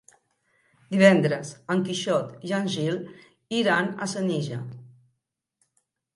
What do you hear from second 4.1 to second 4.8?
Senija.